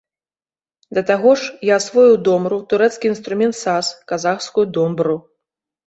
Да 0.97 1.03
таго 1.09 1.31
ж, 1.41 1.51
я 1.73 1.77
асвоіў 1.83 2.15
домру, 2.29 2.61
турэцкі 2.73 3.05
інструмент 3.13 3.55
саз, 3.63 3.95
казахскую 4.15 4.71
домбру. 4.77 5.15